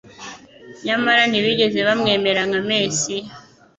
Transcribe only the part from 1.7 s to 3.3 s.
bamwemera nka Mesiya.